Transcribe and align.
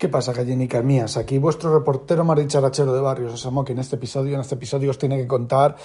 ¿Qué 0.00 0.08
pasa, 0.08 0.32
gallinicas 0.32 0.82
mías? 0.82 1.18
Aquí 1.18 1.36
vuestro 1.36 1.74
reportero 1.74 2.24
más 2.24 2.38
dicharachero 2.38 2.94
de 2.94 3.02
Barrios 3.02 3.34
Osamo, 3.34 3.66
que 3.66 3.72
en 3.72 3.80
este 3.80 3.96
episodio, 3.96 4.34
en 4.34 4.40
este 4.40 4.54
episodio 4.54 4.88
os 4.88 4.96
tiene 4.96 5.18
que 5.18 5.26
contar 5.26 5.76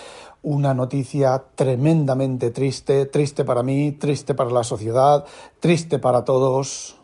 una 0.41 0.73
noticia 0.73 1.43
tremendamente 1.53 2.51
triste, 2.51 3.07
triste 3.07 3.43
para 3.43 3.61
mí, 3.61 3.91
triste 3.91 4.33
para 4.33 4.51
la 4.51 4.63
sociedad, 4.63 5.25
triste 5.59 5.99
para 5.99 6.23
todos. 6.23 6.95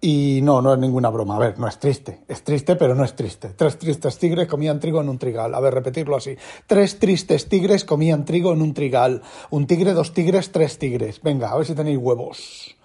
Y 0.00 0.38
no, 0.44 0.62
no 0.62 0.72
es 0.72 0.78
ninguna 0.78 1.10
broma. 1.10 1.34
A 1.34 1.40
ver, 1.40 1.58
no 1.58 1.66
es 1.66 1.80
triste. 1.80 2.20
Es 2.28 2.44
triste, 2.44 2.76
pero 2.76 2.94
no 2.94 3.02
es 3.02 3.16
triste. 3.16 3.48
Tres 3.48 3.76
tristes 3.76 4.16
tigres 4.16 4.46
comían 4.46 4.78
trigo 4.78 5.00
en 5.00 5.08
un 5.08 5.18
trigal. 5.18 5.52
A 5.52 5.58
ver, 5.58 5.74
repetirlo 5.74 6.14
así. 6.14 6.36
Tres 6.68 7.00
tristes 7.00 7.48
tigres 7.48 7.84
comían 7.84 8.24
trigo 8.24 8.52
en 8.52 8.62
un 8.62 8.72
trigal. 8.72 9.20
Un 9.50 9.66
tigre, 9.66 9.94
dos 9.94 10.12
tigres, 10.12 10.52
tres 10.52 10.78
tigres. 10.78 11.20
Venga, 11.22 11.50
a 11.50 11.56
ver 11.56 11.66
si 11.66 11.74
tenéis 11.74 11.98
huevos. 11.98 12.76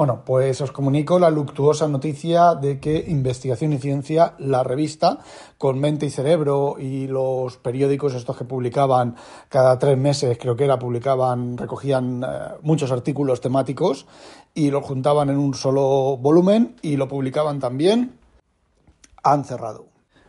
Bueno, 0.00 0.22
pues 0.24 0.58
os 0.62 0.72
comunico 0.72 1.18
la 1.18 1.28
luctuosa 1.28 1.86
noticia 1.86 2.54
de 2.54 2.80
que 2.80 3.04
Investigación 3.08 3.74
y 3.74 3.78
Ciencia, 3.78 4.32
la 4.38 4.64
revista, 4.64 5.18
con 5.58 5.78
Mente 5.78 6.06
y 6.06 6.10
Cerebro 6.10 6.76
y 6.78 7.06
los 7.06 7.58
periódicos 7.58 8.14
estos 8.14 8.34
que 8.38 8.46
publicaban 8.46 9.16
cada 9.50 9.78
tres 9.78 9.98
meses, 9.98 10.38
creo 10.40 10.56
que 10.56 10.64
era, 10.64 10.78
publicaban, 10.78 11.58
recogían 11.58 12.24
eh, 12.24 12.26
muchos 12.62 12.90
artículos 12.92 13.42
temáticos 13.42 14.06
y 14.54 14.70
los 14.70 14.84
juntaban 14.84 15.28
en 15.28 15.36
un 15.36 15.52
solo 15.52 16.16
volumen 16.16 16.76
y 16.80 16.96
lo 16.96 17.06
publicaban 17.06 17.60
también, 17.60 18.18
han 19.22 19.44
cerrado. 19.44 19.84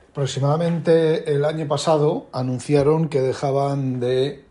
Aproximadamente 0.10 1.34
el 1.34 1.46
año 1.46 1.66
pasado 1.70 2.26
anunciaron 2.34 3.08
que 3.08 3.22
dejaban 3.22 4.02
de 4.02 4.44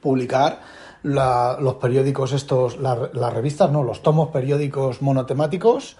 publicar 0.00 0.60
los 1.06 1.74
periódicos 1.74 2.32
estos, 2.32 2.78
las 2.78 3.32
revistas, 3.32 3.70
no, 3.70 3.82
los 3.82 4.02
tomos 4.02 4.30
periódicos 4.30 5.02
monotemáticos 5.02 5.96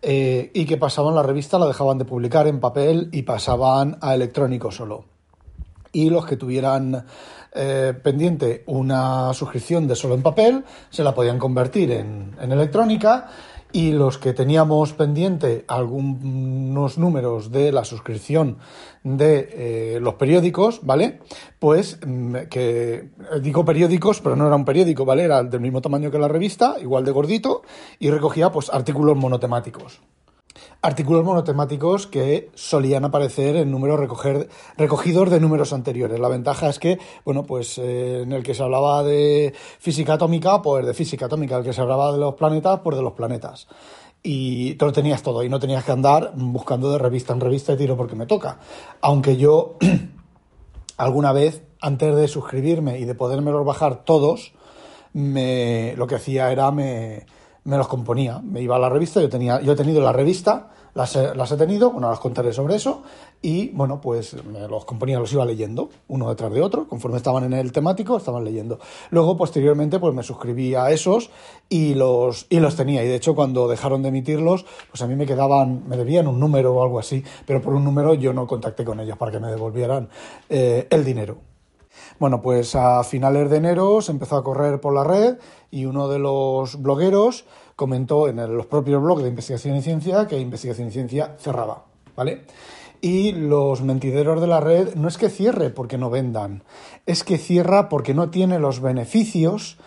eh, 0.00 0.50
y 0.54 0.64
que 0.64 0.76
pasaban 0.76 1.14
la 1.14 1.22
revista, 1.22 1.58
la 1.58 1.66
dejaban 1.66 1.98
de 1.98 2.04
publicar 2.04 2.46
en 2.46 2.60
papel 2.60 3.08
y 3.12 3.22
pasaban 3.22 3.98
a 4.00 4.14
electrónico 4.14 4.70
solo. 4.70 5.06
Y 5.92 6.10
los 6.10 6.26
que 6.26 6.36
tuvieran 6.36 7.04
eh, 7.52 7.94
pendiente 8.02 8.64
una 8.66 9.32
suscripción 9.32 9.86
de 9.88 9.96
solo 9.96 10.14
en 10.14 10.22
papel 10.22 10.64
se 10.90 11.04
la 11.04 11.14
podían 11.14 11.38
convertir 11.38 11.90
en, 11.92 12.36
en 12.40 12.52
electrónica 12.52 13.28
y 13.74 13.90
los 13.90 14.18
que 14.18 14.32
teníamos 14.32 14.92
pendiente 14.92 15.64
algunos 15.66 16.96
números 16.96 17.50
de 17.50 17.72
la 17.72 17.84
suscripción 17.84 18.58
de 19.02 19.48
eh, 19.50 19.98
los 20.00 20.14
periódicos, 20.14 20.78
¿vale? 20.84 21.18
Pues 21.58 21.98
mm, 22.06 22.36
que 22.48 23.10
digo 23.42 23.64
periódicos, 23.64 24.20
pero 24.20 24.36
no 24.36 24.46
era 24.46 24.54
un 24.54 24.64
periódico, 24.64 25.04
¿vale? 25.04 25.24
Era 25.24 25.42
del 25.42 25.60
mismo 25.60 25.82
tamaño 25.82 26.12
que 26.12 26.20
la 26.20 26.28
revista, 26.28 26.76
igual 26.80 27.04
de 27.04 27.10
gordito, 27.10 27.62
y 27.98 28.10
recogía 28.10 28.52
pues 28.52 28.70
artículos 28.72 29.16
monotemáticos 29.16 30.00
artículos 30.84 31.24
monotemáticos 31.24 32.06
que 32.06 32.50
solían 32.54 33.06
aparecer 33.06 33.56
en 33.56 33.70
números 33.70 33.98
recoger, 33.98 34.50
recogidos 34.76 35.30
de 35.30 35.40
números 35.40 35.72
anteriores. 35.72 36.20
La 36.20 36.28
ventaja 36.28 36.68
es 36.68 36.78
que, 36.78 36.98
bueno, 37.24 37.44
pues 37.44 37.78
eh, 37.78 38.20
en 38.20 38.32
el 38.32 38.42
que 38.42 38.54
se 38.54 38.62
hablaba 38.62 39.02
de 39.02 39.54
física 39.78 40.12
atómica, 40.12 40.60
pues 40.60 40.84
de 40.84 40.92
física 40.92 41.24
atómica, 41.24 41.56
el 41.56 41.64
que 41.64 41.72
se 41.72 41.80
hablaba 41.80 42.12
de 42.12 42.18
los 42.18 42.34
planetas, 42.34 42.80
pues 42.84 42.98
de 42.98 43.02
los 43.02 43.14
planetas. 43.14 43.66
Y 44.22 44.74
te 44.74 44.84
lo 44.84 44.92
tenías 44.92 45.22
todo, 45.22 45.42
y 45.42 45.48
no 45.48 45.58
tenías 45.58 45.84
que 45.84 45.92
andar 45.92 46.32
buscando 46.36 46.92
de 46.92 46.98
revista 46.98 47.32
en 47.32 47.40
revista 47.40 47.72
y 47.72 47.78
tiro 47.78 47.96
porque 47.96 48.14
me 48.14 48.26
toca. 48.26 48.58
Aunque 49.00 49.38
yo 49.38 49.76
alguna 50.98 51.32
vez, 51.32 51.62
antes 51.80 52.14
de 52.14 52.28
suscribirme 52.28 52.98
y 52.98 53.06
de 53.06 53.14
podérmelos 53.14 53.64
bajar 53.64 54.04
todos, 54.04 54.52
me, 55.14 55.94
lo 55.96 56.06
que 56.06 56.16
hacía 56.16 56.52
era 56.52 56.70
me 56.70 57.24
me 57.64 57.78
los 57.78 57.88
componía. 57.88 58.40
Me 58.42 58.62
iba 58.62 58.76
a 58.76 58.78
la 58.78 58.88
revista, 58.88 59.20
yo, 59.20 59.28
tenía, 59.28 59.60
yo 59.60 59.72
he 59.72 59.76
tenido 59.76 60.00
la 60.00 60.12
revista, 60.12 60.70
las 60.94 61.14
las 61.36 61.52
he 61.52 61.56
tenido, 61.56 61.90
bueno, 61.90 62.08
las 62.08 62.20
contaré 62.20 62.52
sobre 62.52 62.76
eso, 62.76 63.02
y 63.42 63.68
bueno, 63.70 64.00
pues 64.00 64.42
me 64.44 64.66
los 64.68 64.84
componía, 64.84 65.18
los 65.18 65.32
iba 65.32 65.44
leyendo, 65.44 65.90
uno 66.08 66.30
detrás 66.30 66.50
de 66.52 66.62
otro, 66.62 66.88
conforme 66.88 67.18
estaban 67.18 67.44
en 67.44 67.52
el 67.52 67.72
temático, 67.72 68.16
estaban 68.16 68.42
leyendo. 68.42 68.78
Luego, 69.10 69.36
posteriormente, 69.36 69.98
pues 69.98 70.14
me 70.14 70.22
suscribí 70.22 70.74
a 70.74 70.90
esos 70.90 71.30
y 71.68 71.94
los, 71.94 72.46
y 72.48 72.60
los 72.60 72.74
tenía. 72.74 73.04
Y 73.04 73.08
de 73.08 73.16
hecho, 73.16 73.34
cuando 73.34 73.68
dejaron 73.68 74.02
de 74.02 74.08
emitirlos, 74.08 74.64
pues 74.90 75.02
a 75.02 75.06
mí 75.06 75.14
me 75.14 75.26
quedaban, 75.26 75.86
me 75.86 75.96
debían 75.96 76.26
un 76.26 76.40
número 76.40 76.74
o 76.74 76.82
algo 76.82 76.98
así, 76.98 77.22
pero 77.46 77.60
por 77.60 77.74
un 77.74 77.84
número 77.84 78.14
yo 78.14 78.32
no 78.32 78.46
contacté 78.46 78.84
con 78.84 78.98
ellos 79.00 79.18
para 79.18 79.30
que 79.30 79.40
me 79.40 79.50
devolvieran 79.50 80.08
eh, 80.48 80.86
el 80.90 81.04
dinero. 81.04 81.36
Bueno, 82.18 82.40
pues 82.42 82.74
a 82.76 83.02
finales 83.04 83.50
de 83.50 83.56
enero 83.56 84.00
se 84.00 84.12
empezó 84.12 84.36
a 84.36 84.44
correr 84.44 84.80
por 84.80 84.94
la 84.94 85.04
red 85.04 85.36
y 85.70 85.84
uno 85.84 86.08
de 86.08 86.18
los 86.18 86.80
blogueros 86.80 87.44
comentó 87.76 88.28
en 88.28 88.36
los 88.56 88.66
propios 88.66 89.02
blogs 89.02 89.22
de 89.22 89.28
Investigación 89.28 89.76
y 89.76 89.82
Ciencia 89.82 90.26
que 90.26 90.38
Investigación 90.38 90.88
y 90.88 90.92
Ciencia 90.92 91.36
cerraba, 91.38 91.84
¿vale? 92.16 92.44
Y 93.00 93.32
los 93.32 93.82
mentideros 93.82 94.40
de 94.40 94.46
la 94.46 94.60
red 94.60 94.94
no 94.94 95.08
es 95.08 95.18
que 95.18 95.28
cierre 95.28 95.70
porque 95.70 95.98
no 95.98 96.10
vendan, 96.10 96.62
es 97.06 97.22
que 97.24 97.38
cierra 97.38 97.88
porque 97.88 98.14
no 98.14 98.30
tiene 98.30 98.58
los 98.58 98.80
beneficios 98.80 99.78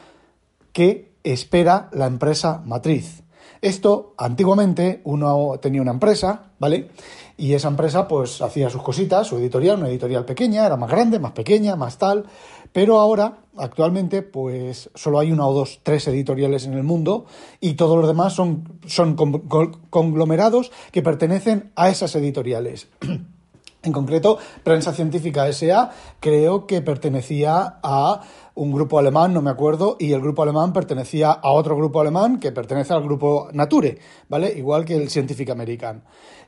que 0.71 1.11
espera 1.23 1.89
la 1.91 2.05
empresa 2.05 2.61
matriz. 2.65 3.23
Esto, 3.61 4.13
antiguamente, 4.17 5.01
uno 5.03 5.59
tenía 5.61 5.81
una 5.81 5.91
empresa, 5.91 6.51
¿vale? 6.59 6.89
Y 7.37 7.53
esa 7.53 7.67
empresa, 7.67 8.07
pues, 8.07 8.41
hacía 8.41 8.69
sus 8.69 8.81
cositas, 8.81 9.27
su 9.27 9.37
editorial, 9.37 9.77
una 9.77 9.89
editorial 9.89 10.25
pequeña, 10.25 10.65
era 10.65 10.77
más 10.77 10.89
grande, 10.89 11.19
más 11.19 11.33
pequeña, 11.33 11.75
más 11.75 11.97
tal. 11.97 12.25
Pero 12.73 12.99
ahora, 12.99 13.39
actualmente, 13.57 14.21
pues, 14.21 14.89
solo 14.95 15.19
hay 15.19 15.31
una 15.31 15.47
o 15.47 15.53
dos, 15.53 15.79
tres 15.83 16.07
editoriales 16.07 16.65
en 16.65 16.73
el 16.73 16.83
mundo 16.83 17.25
y 17.59 17.73
todos 17.73 17.97
los 17.97 18.07
demás 18.07 18.33
son, 18.33 18.79
son 18.85 19.15
conglomerados 19.15 20.71
que 20.91 21.01
pertenecen 21.01 21.71
a 21.75 21.89
esas 21.89 22.15
editoriales. 22.15 22.87
En 23.83 23.93
concreto, 23.93 24.37
Prensa 24.63 24.91
Científica 24.91 25.51
SA 25.53 25.91
creo 26.19 26.67
que 26.67 26.81
pertenecía 26.81 27.79
a 27.81 28.21
un 28.57 28.71
grupo 28.71 28.97
alemán, 28.97 29.33
no 29.33 29.41
me 29.41 29.51
acuerdo, 29.51 29.97
y 29.99 30.11
el 30.13 30.21
grupo 30.21 30.41
alemán 30.41 30.73
pertenecía 30.73 31.31
a 31.31 31.51
otro 31.51 31.77
grupo 31.77 32.01
alemán 32.01 32.39
que 32.39 32.51
pertenece 32.51 32.91
al 32.91 33.03
grupo 33.03 33.49
Nature, 33.53 33.99
¿vale? 34.27 34.51
Igual 34.57 34.83
que 34.83 34.95
el 34.95 35.09
Scientific 35.09 35.51
American. 35.51 36.03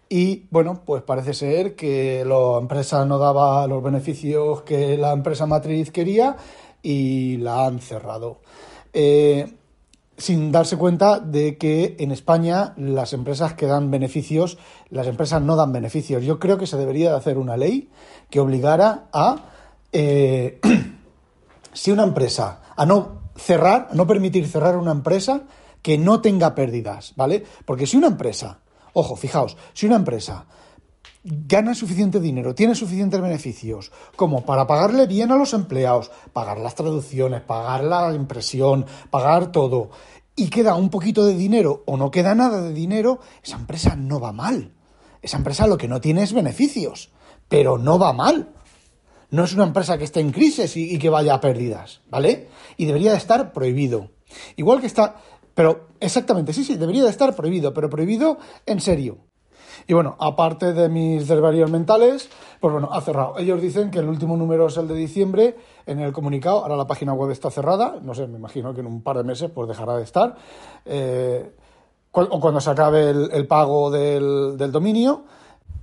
Y 0.09 0.47
bueno, 0.49 0.81
pues 0.83 1.03
parece 1.03 1.35
ser 1.35 1.75
que 1.75 2.25
la 2.25 2.57
empresa 2.59 3.05
no 3.05 3.19
daba 3.19 3.67
los 3.67 3.83
beneficios 3.83 4.63
que 4.63 4.97
la 4.97 5.13
empresa 5.13 5.45
matriz 5.45 5.91
quería 5.91 6.35
y 6.81 7.37
la 7.37 7.67
han 7.67 7.79
cerrado. 7.79 8.39
Eh, 8.91 9.53
sin 10.17 10.51
darse 10.51 10.77
cuenta 10.77 11.19
de 11.19 11.57
que 11.57 11.95
en 11.99 12.11
España 12.11 12.73
las 12.75 13.13
empresas 13.13 13.53
que 13.53 13.67
dan 13.67 13.91
beneficios, 13.91 14.57
las 14.89 15.05
empresas 15.05 15.43
no 15.43 15.55
dan 15.55 15.71
beneficios. 15.71 16.23
Yo 16.23 16.39
creo 16.39 16.57
que 16.57 16.65
se 16.65 16.77
debería 16.77 17.11
de 17.11 17.17
hacer 17.17 17.37
una 17.37 17.55
ley 17.55 17.89
que 18.31 18.39
obligara 18.39 19.09
a, 19.13 19.45
eh, 19.91 20.59
si 21.73 21.91
una 21.91 22.03
empresa, 22.03 22.61
a 22.75 22.85
no 22.85 23.31
cerrar, 23.35 23.89
a 23.91 23.95
no 23.95 24.07
permitir 24.07 24.47
cerrar 24.47 24.77
una 24.77 24.91
empresa 24.91 25.43
que 25.81 25.97
no 25.97 26.21
tenga 26.21 26.55
pérdidas, 26.55 27.13
¿vale? 27.15 27.43
Porque 27.65 27.87
si 27.87 27.97
una 27.97 28.07
empresa, 28.07 28.59
ojo, 28.93 29.15
fijaos, 29.15 29.57
si 29.73 29.85
una 29.85 29.95
empresa 29.95 30.45
gana 31.23 31.75
suficiente 31.75 32.19
dinero, 32.19 32.55
tiene 32.55 32.75
suficientes 32.75 33.21
beneficios 33.21 33.91
como 34.15 34.45
para 34.45 34.67
pagarle 34.67 35.05
bien 35.05 35.31
a 35.31 35.37
los 35.37 35.53
empleados, 35.53 36.11
pagar 36.33 36.59
las 36.59 36.75
traducciones, 36.75 37.41
pagar 37.41 37.83
la 37.83 38.13
impresión, 38.13 38.85
pagar 39.09 39.51
todo, 39.51 39.89
y 40.35 40.49
queda 40.49 40.75
un 40.75 40.89
poquito 40.89 41.25
de 41.25 41.35
dinero 41.35 41.83
o 41.85 41.97
no 41.97 42.11
queda 42.11 42.35
nada 42.35 42.61
de 42.61 42.73
dinero, 42.73 43.19
esa 43.43 43.57
empresa 43.57 43.95
no 43.95 44.19
va 44.19 44.31
mal. 44.31 44.73
Esa 45.21 45.35
empresa 45.35 45.67
lo 45.67 45.77
que 45.77 45.89
no 45.89 45.99
tiene 45.99 46.23
es 46.23 46.31
beneficios, 46.31 47.11
pero 47.49 47.77
no 47.77 47.99
va 47.99 48.13
mal. 48.13 48.53
No 49.31 49.43
es 49.43 49.53
una 49.53 49.63
empresa 49.63 49.97
que 49.97 50.03
esté 50.03 50.19
en 50.19 50.31
crisis 50.31 50.75
y, 50.75 50.97
que 50.97 51.09
vaya 51.09 51.35
a 51.35 51.41
pérdidas, 51.41 52.01
¿vale? 52.09 52.47
Y 52.77 52.85
debería 52.85 53.11
de 53.11 53.17
estar 53.17 53.53
prohibido. 53.53 54.09
Igual 54.55 54.81
que 54.81 54.87
está, 54.87 55.15
pero 55.53 55.89
exactamente, 55.99 56.53
sí, 56.53 56.63
sí, 56.63 56.75
debería 56.75 57.03
de 57.03 57.09
estar 57.09 57.35
prohibido, 57.35 57.73
pero 57.73 57.89
prohibido 57.89 58.37
en 58.65 58.79
serio. 58.79 59.17
Y 59.87 59.93
bueno, 59.93 60.15
aparte 60.19 60.73
de 60.73 60.89
mis 60.89 61.27
desvaríos 61.27 61.71
mentales, 61.71 62.29
pues 62.59 62.71
bueno, 62.71 62.89
ha 62.91 63.01
cerrado. 63.01 63.37
Ellos 63.37 63.61
dicen 63.61 63.89
que 63.91 63.99
el 63.99 64.07
último 64.07 64.35
número 64.37 64.67
es 64.67 64.77
el 64.77 64.87
de 64.87 64.95
diciembre 64.95 65.55
en 65.85 65.99
el 65.99 66.11
comunicado. 66.11 66.59
Ahora 66.59 66.75
la 66.75 66.85
página 66.85 67.13
web 67.13 67.31
está 67.31 67.49
cerrada. 67.49 67.97
No 68.01 68.13
sé, 68.13 68.27
me 68.27 68.37
imagino 68.37 68.73
que 68.73 68.81
en 68.81 68.87
un 68.87 69.01
par 69.01 69.17
de 69.17 69.23
meses 69.23 69.49
pues 69.49 69.67
dejará 69.67 69.95
de 69.95 70.03
estar. 70.03 70.35
Eh, 70.85 71.51
o 72.11 72.39
cuando 72.39 72.59
se 72.59 72.69
acabe 72.69 73.09
el, 73.09 73.47
pago 73.47 73.91
del, 73.91 74.71
dominio, 74.71 75.25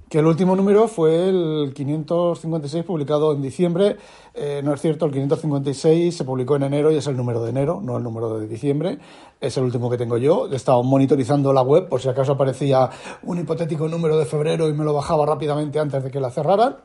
que 0.09 0.21
el 0.21 0.27
último 0.27 0.55
número 0.55 0.87
fue 0.87 1.29
el 1.29 1.73
556 1.75 2.85
publicado 2.85 3.33
en 3.33 3.43
diciembre. 3.43 3.97
Eh, 4.35 4.61
no 4.63 4.73
es 4.73 4.81
cierto, 4.81 5.07
el 5.07 5.13
556 5.13 6.17
se 6.17 6.25
publicó 6.25 6.57
en 6.57 6.63
enero 6.63 6.93
y 6.93 6.97
es 6.97 7.07
el 7.09 7.17
número 7.17 7.43
de 7.43 7.51
enero, 7.51 7.81
no 7.83 7.97
el 7.97 8.05
número 8.05 8.39
de 8.39 8.47
diciembre. 8.47 8.99
Es 9.41 9.57
el 9.57 9.65
último 9.65 9.91
que 9.91 9.99
tengo 9.99 10.17
yo. 10.17 10.49
He 10.51 10.57
estado 10.57 10.83
monitorizando 10.85 11.53
la 11.53 11.63
web 11.63 11.89
por 11.89 12.01
si 12.01 12.09
acaso 12.09 12.33
aparecía 12.33 12.89
un 13.25 13.41
hipotético 13.41 13.89
número 13.89 14.17
de 14.17 14.27
febrero 14.27 14.69
y 14.69 14.75
me 14.75 14.85
lo 14.85 14.93
bajaba 14.93 15.27
rápidamente 15.27 15.81
antes 15.81 16.05
de 16.05 16.11
que 16.11 16.21
la 16.21 16.31
cerraran. 16.31 16.77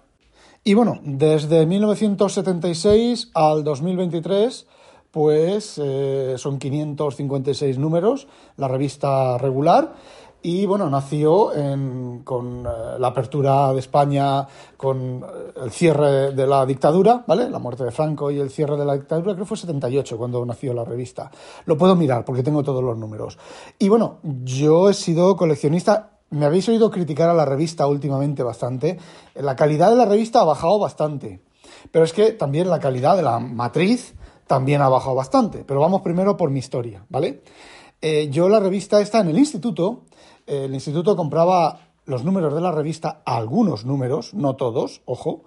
Y 0.63 0.73
bueno, 0.73 0.99
desde 1.03 1.65
1976 1.65 3.31
al 3.33 3.63
2023 3.63 4.67
pues 5.11 5.79
eh, 5.83 6.35
son 6.37 6.57
556 6.57 7.77
números, 7.77 8.27
la 8.55 8.67
revista 8.67 9.37
regular. 9.37 9.93
Y 10.43 10.65
bueno, 10.65 10.89
nació 10.89 11.51
con 12.23 12.65
eh, 12.65 12.69
la 12.97 13.07
apertura 13.07 13.71
de 13.73 13.79
España, 13.79 14.47
con 14.75 15.23
eh, 15.23 15.53
el 15.63 15.71
cierre 15.71 16.31
de 16.31 16.47
la 16.47 16.65
dictadura, 16.65 17.23
¿vale? 17.27 17.47
La 17.47 17.59
muerte 17.59 17.83
de 17.83 17.91
Franco 17.91 18.31
y 18.31 18.39
el 18.39 18.49
cierre 18.49 18.75
de 18.75 18.85
la 18.85 18.93
dictadura, 18.93 19.33
creo 19.33 19.45
que 19.45 19.45
fue 19.45 19.57
78 19.57 20.17
cuando 20.17 20.43
nació 20.43 20.73
la 20.73 20.83
revista. 20.83 21.29
Lo 21.65 21.77
puedo 21.77 21.95
mirar 21.95 22.25
porque 22.25 22.41
tengo 22.41 22.63
todos 22.63 22.83
los 22.83 22.97
números. 22.97 23.37
Y 23.77 23.89
bueno, 23.89 24.17
yo 24.23 24.89
he 24.89 24.95
sido 24.95 25.35
coleccionista. 25.35 26.17
Me 26.31 26.45
habéis 26.45 26.67
oído 26.69 26.89
criticar 26.89 27.29
a 27.29 27.35
la 27.35 27.45
revista 27.45 27.85
últimamente 27.85 28.41
bastante. 28.41 28.97
La 29.35 29.55
calidad 29.55 29.91
de 29.91 29.97
la 29.97 30.05
revista 30.05 30.41
ha 30.41 30.45
bajado 30.45 30.79
bastante. 30.79 31.41
Pero 31.91 32.03
es 32.03 32.13
que 32.13 32.31
también 32.31 32.67
la 32.67 32.79
calidad 32.79 33.15
de 33.15 33.21
la 33.21 33.37
matriz 33.37 34.15
también 34.47 34.81
ha 34.81 34.89
bajado 34.89 35.15
bastante. 35.15 35.63
Pero 35.65 35.81
vamos 35.81 36.01
primero 36.01 36.35
por 36.35 36.49
mi 36.49 36.59
historia, 36.59 37.05
¿vale? 37.09 37.43
Eh, 38.01 38.29
yo 38.31 38.49
la 38.49 38.59
revista 38.59 38.99
está 38.99 39.19
en 39.19 39.29
el 39.29 39.37
instituto. 39.37 40.01
El 40.51 40.73
instituto 40.73 41.15
compraba 41.15 41.79
los 42.03 42.25
números 42.25 42.53
de 42.53 42.59
la 42.59 42.73
revista, 42.73 43.21
algunos 43.23 43.85
números, 43.85 44.33
no 44.33 44.57
todos, 44.57 45.01
ojo. 45.05 45.43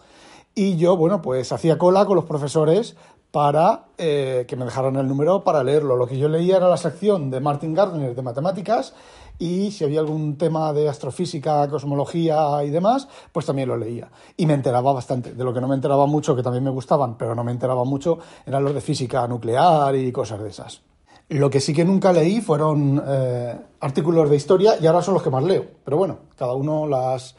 Y 0.54 0.76
yo, 0.76 0.96
bueno, 0.96 1.20
pues 1.20 1.52
hacía 1.52 1.76
cola 1.76 2.06
con 2.06 2.16
los 2.16 2.24
profesores 2.24 2.96
para 3.30 3.84
eh, 3.98 4.46
que 4.48 4.56
me 4.56 4.64
dejaran 4.64 4.96
el 4.96 5.06
número 5.06 5.44
para 5.44 5.62
leerlo. 5.62 5.96
Lo 5.96 6.06
que 6.06 6.16
yo 6.16 6.26
leía 6.26 6.56
era 6.56 6.70
la 6.70 6.78
sección 6.78 7.28
de 7.30 7.40
Martin 7.40 7.74
Gardner 7.74 8.14
de 8.14 8.22
matemáticas 8.22 8.94
y 9.38 9.72
si 9.72 9.84
había 9.84 10.00
algún 10.00 10.38
tema 10.38 10.72
de 10.72 10.88
astrofísica, 10.88 11.68
cosmología 11.68 12.64
y 12.64 12.70
demás, 12.70 13.06
pues 13.30 13.44
también 13.44 13.68
lo 13.68 13.76
leía. 13.76 14.10
Y 14.38 14.46
me 14.46 14.54
enteraba 14.54 14.94
bastante. 14.94 15.34
De 15.34 15.44
lo 15.44 15.52
que 15.52 15.60
no 15.60 15.68
me 15.68 15.74
enteraba 15.74 16.06
mucho, 16.06 16.34
que 16.34 16.42
también 16.42 16.64
me 16.64 16.70
gustaban, 16.70 17.18
pero 17.18 17.34
no 17.34 17.44
me 17.44 17.52
enteraba 17.52 17.84
mucho, 17.84 18.20
eran 18.46 18.64
los 18.64 18.72
de 18.72 18.80
física 18.80 19.28
nuclear 19.28 19.94
y 19.96 20.10
cosas 20.12 20.40
de 20.40 20.48
esas. 20.48 20.94
Lo 21.29 21.50
que 21.50 21.61
sí 21.61 21.73
que 21.73 21.85
nunca 21.85 22.12
leí 22.12 22.41
fueron 22.41 23.03
eh, 23.06 23.56
artículos 23.81 24.29
de 24.29 24.37
historia 24.37 24.75
y 24.81 24.87
ahora 24.87 25.03
son 25.03 25.15
los 25.15 25.23
que 25.23 25.31
más 25.31 25.43
leo. 25.43 25.65
Pero 25.85 25.97
bueno, 25.97 26.19
cada 26.37 26.55
uno 26.55 26.87
las, 26.87 27.35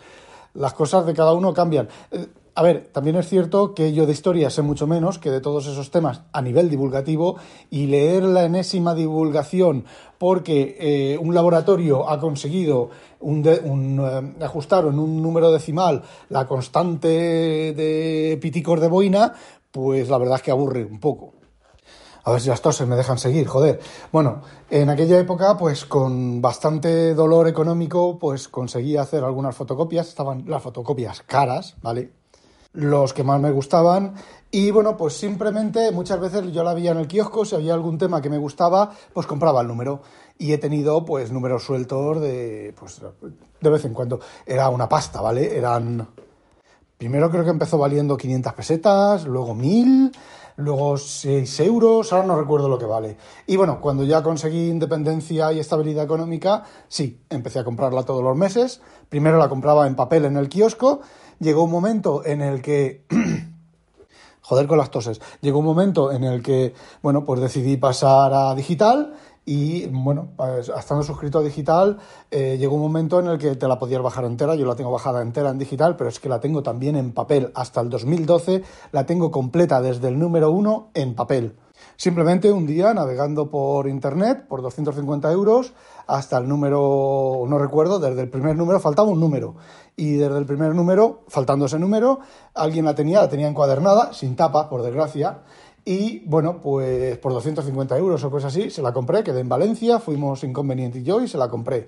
las 0.54 0.74
cosas 0.74 1.06
de 1.06 1.14
cada 1.14 1.34
uno 1.34 1.54
cambian. 1.54 1.88
Eh, 2.12 2.28
a 2.58 2.64
ver, 2.64 2.88
también 2.94 3.18
es 3.18 3.28
cierto 3.28 3.74
que 3.74 3.92
yo 3.92 4.06
de 4.06 4.14
historia 4.14 4.50
sé 4.50 4.62
mucho 4.62 4.88
menos 4.88 5.20
que 5.20 5.30
de 5.30 5.42
todos 5.42 5.68
esos 5.68 5.92
temas 5.92 6.22
a 6.32 6.42
nivel 6.42 6.70
divulgativo 6.70 7.36
y 7.70 7.88
leer 7.88 8.24
la 8.24 8.46
enésima 8.46 8.96
divulgación 8.96 9.84
porque 10.18 10.78
eh, 10.80 11.18
un 11.18 11.36
laboratorio 11.36 12.10
ha 12.10 12.18
conseguido 12.18 12.92
un 13.20 13.44
eh, 13.46 14.44
ajustar 14.44 14.86
en 14.86 15.00
un 15.00 15.22
número 15.22 15.52
decimal 15.52 16.04
la 16.30 16.48
constante 16.48 17.10
de 17.10 18.40
piticos 18.42 18.80
de 18.80 18.88
boina, 18.88 19.34
pues 19.70 20.08
la 20.08 20.18
verdad 20.18 20.38
es 20.38 20.42
que 20.42 20.52
aburre 20.52 20.86
un 20.86 21.02
poco. 21.02 21.34
A 22.26 22.32
ver 22.32 22.42
si 22.42 22.50
las 22.50 22.62
toses 22.62 22.88
me 22.88 22.96
dejan 22.96 23.18
seguir, 23.18 23.48
joder. 23.48 23.80
Bueno, 24.12 24.42
en 24.70 24.90
aquella 24.90 25.18
época, 25.18 25.58
pues 25.58 25.86
con 25.86 26.42
bastante 26.42 27.14
dolor 27.14 27.48
económico, 27.48 28.20
pues 28.20 28.48
conseguí 28.48 28.98
hacer 28.98 29.24
algunas 29.24 29.56
fotocopias. 29.56 30.10
Estaban 30.10 30.44
las 30.48 30.62
fotocopias 30.62 31.22
caras, 31.22 31.76
¿vale? 31.82 32.12
los 32.76 33.14
que 33.14 33.24
más 33.24 33.40
me 33.40 33.52
gustaban. 33.52 34.14
Y 34.52 34.72
bueno, 34.72 34.96
pues 34.96 35.16
simplemente 35.16 35.92
muchas 35.92 36.20
veces 36.20 36.52
yo 36.52 36.64
la 36.64 36.74
veía 36.74 36.92
en 36.92 36.98
el 36.98 37.08
kiosco, 37.08 37.44
si 37.44 37.56
había 37.56 37.74
algún 37.74 37.98
tema 37.98 38.22
que 38.22 38.30
me 38.30 38.38
gustaba, 38.38 38.92
pues 39.14 39.28
compraba 39.28 39.62
el 39.62 39.68
número. 39.68 40.02
Y 40.38 40.54
he 40.54 40.58
tenido 40.58 41.04
pues 41.04 41.32
números 41.32 41.64
sueltos 41.64 42.22
de, 42.22 42.74
pues, 42.78 43.02
de 43.62 43.70
vez 43.70 43.86
en 43.86 43.94
cuando. 43.94 44.20
Era 44.46 44.70
una 44.70 44.88
pasta, 44.88 45.22
¿vale? 45.22 45.58
Eran... 45.58 46.08
Primero 46.98 47.30
creo 47.30 47.44
que 47.44 47.50
empezó 47.50 47.78
valiendo 47.78 48.16
500 48.16 48.54
pesetas, 48.54 49.26
luego 49.26 49.54
1000, 49.54 50.14
luego 50.58 50.98
6 50.98 51.60
euros, 51.62 52.12
ahora 52.14 52.28
no 52.28 52.40
recuerdo 52.40 52.70
lo 52.70 52.78
que 52.78 52.86
vale. 52.86 53.18
Y 53.48 53.58
bueno, 53.58 53.82
cuando 53.82 54.04
ya 54.04 54.24
conseguí 54.24 54.70
independencia 54.70 55.52
y 55.52 55.60
estabilidad 55.60 56.06
económica, 56.06 56.64
sí, 56.88 57.22
empecé 57.30 57.60
a 57.60 57.64
comprarla 57.64 58.04
todos 58.04 58.24
los 58.24 58.38
meses. 58.38 58.82
Primero 59.10 59.38
la 59.38 59.50
compraba 59.50 59.88
en 59.88 59.96
papel 59.96 60.26
en 60.26 60.38
el 60.38 60.50
kiosco 60.50 61.02
llegó 61.40 61.64
un 61.64 61.72
momento 61.72 62.26
en 62.26 62.42
el 62.42 62.62
que... 62.62 63.06
joder 64.42 64.68
con 64.68 64.78
las 64.78 64.92
toses. 64.92 65.20
Llegó 65.42 65.58
un 65.60 65.66
momento 65.66 66.12
en 66.12 66.24
el 66.24 66.44
que, 66.44 66.76
bueno, 67.02 67.24
pues 67.26 67.42
decidí 67.42 67.78
pasar 67.78 68.32
a 68.32 68.54
digital 68.54 69.16
y, 69.46 69.86
bueno, 69.88 70.30
pues, 70.36 70.70
estando 70.70 71.04
suscrito 71.04 71.40
a 71.40 71.44
digital, 71.44 72.00
eh, 72.32 72.58
llegó 72.58 72.76
un 72.76 72.82
momento 72.82 73.20
en 73.20 73.28
el 73.28 73.38
que 73.38 73.56
te 73.56 73.68
la 73.68 73.78
podías 73.78 74.02
bajar 74.02 74.26
entera. 74.26 74.56
Yo 74.56 74.66
la 74.66 74.76
tengo 74.76 74.92
bajada 74.92 75.22
entera 75.22 75.52
en 75.52 75.60
digital, 75.60 75.96
pero 75.96 76.10
es 76.10 76.20
que 76.20 76.30
la 76.30 76.40
tengo 76.40 76.64
también 76.64 76.96
en 76.96 77.14
papel. 77.14 77.52
Hasta 77.54 77.82
el 77.82 77.90
2012 77.90 78.64
la 78.92 79.06
tengo 79.06 79.30
completa 79.30 79.82
desde 79.82 80.08
el 80.08 80.18
número 80.18 80.50
1 80.52 80.90
en 80.96 81.14
papel. 81.14 81.56
Simplemente 81.98 82.52
un 82.52 82.66
día 82.66 82.94
navegando 82.94 83.50
por 83.50 83.88
internet 83.88 84.48
por 84.48 84.62
250 84.62 85.32
euros 85.32 85.74
hasta 86.08 86.38
el 86.38 86.48
número, 86.48 87.46
no 87.48 87.58
recuerdo, 87.58 88.00
desde 88.00 88.22
el 88.22 88.30
primer 88.30 88.56
número 88.56 88.80
faltaba 88.80 89.10
un 89.10 89.20
número. 89.20 89.56
Y 89.96 90.16
desde 90.16 90.38
el 90.38 90.46
primer 90.46 90.76
número, 90.76 91.24
faltando 91.30 91.66
ese 91.66 91.80
número, 91.80 92.20
alguien 92.54 92.86
la 92.86 92.96
tenía, 92.96 93.22
la 93.22 93.30
tenía 93.30 93.48
encuadernada, 93.48 94.14
sin 94.14 94.36
tapa, 94.36 94.70
por 94.70 94.84
desgracia. 94.84 95.44
Y 95.86 96.20
bueno, 96.26 96.60
pues 96.62 97.18
por 97.20 97.32
250 97.32 97.96
euros 97.98 98.24
o 98.24 98.32
cosas 98.32 98.52
así, 98.52 98.72
se 98.72 98.82
la 98.82 98.92
compré, 98.92 99.24
quedé 99.24 99.42
en 99.42 99.50
Valencia, 99.50 100.00
fuimos 100.00 100.44
inconveniente 100.44 101.00
y 101.00 101.04
yo 101.04 101.22
y 101.22 101.28
se 101.28 101.38
la 101.38 101.48
compré. 101.48 101.88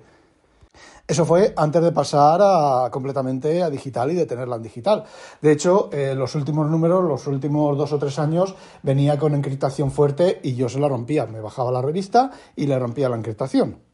Eso 1.07 1.25
fue 1.25 1.53
antes 1.55 1.81
de 1.81 1.91
pasar 1.91 2.41
a, 2.43 2.89
completamente 2.91 3.63
a 3.63 3.69
digital 3.69 4.11
y 4.11 4.15
de 4.15 4.25
tenerla 4.25 4.57
en 4.57 4.61
digital. 4.61 5.05
De 5.41 5.53
hecho, 5.53 5.89
eh, 5.93 6.13
los 6.15 6.35
últimos 6.35 6.69
números, 6.69 7.03
los 7.03 7.25
últimos 7.27 7.77
dos 7.77 7.93
o 7.93 7.97
tres 7.97 8.19
años, 8.19 8.55
venía 8.83 9.17
con 9.17 9.33
encriptación 9.33 9.89
fuerte 9.89 10.41
y 10.43 10.55
yo 10.55 10.67
se 10.67 10.79
la 10.79 10.89
rompía. 10.89 11.25
Me 11.25 11.39
bajaba 11.39 11.71
la 11.71 11.81
revista 11.81 12.31
y 12.55 12.67
le 12.67 12.77
rompía 12.77 13.09
la 13.09 13.15
encriptación. 13.15 13.86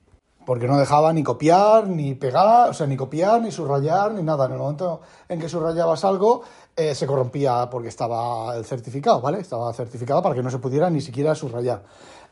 Porque 0.46 0.68
no 0.68 0.78
dejaba 0.78 1.14
ni 1.14 1.24
copiar, 1.24 1.88
ni 1.88 2.16
pegar, 2.16 2.70
o 2.70 2.74
sea, 2.74 2.86
ni 2.88 2.98
copiar, 2.98 3.42
ni 3.42 3.52
subrayar, 3.52 4.14
ni 4.14 4.24
nada. 4.24 4.46
En 4.46 4.54
el 4.54 4.58
momento 4.58 5.02
en 5.30 5.40
que 5.40 5.48
subrayabas 5.48 6.04
algo, 6.04 6.42
eh, 6.76 6.96
se 6.96 7.08
corrompía 7.08 7.70
porque 7.70 7.90
estaba 7.90 8.56
el 8.56 8.66
certificado, 8.66 9.22
¿vale? 9.22 9.40
Estaba 9.40 9.72
certificado 9.74 10.22
para 10.22 10.36
que 10.36 10.44
no 10.44 10.50
se 10.50 10.60
pudiera 10.60 10.90
ni 10.90 11.02
siquiera 11.02 11.36
subrayar. 11.36 11.84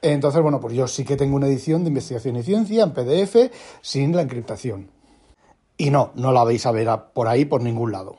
Entonces, 0.02 0.42
bueno, 0.42 0.60
pues 0.60 0.74
yo 0.74 0.88
sí 0.88 1.06
que 1.06 1.16
tengo 1.16 1.36
una 1.36 1.48
edición 1.48 1.84
de 1.84 1.90
investigación 1.90 2.36
y 2.36 2.44
ciencia 2.44 2.84
en 2.84 2.92
PDF 2.92 3.52
sin 3.82 4.16
la 4.16 4.24
encriptación. 4.24 4.90
Y 5.78 5.90
no, 5.90 6.12
no 6.16 6.32
la 6.32 6.44
vais 6.44 6.66
a 6.66 6.72
ver 6.72 6.90
por 7.14 7.28
ahí 7.28 7.46
por 7.46 7.62
ningún 7.62 7.92
lado. 7.92 8.16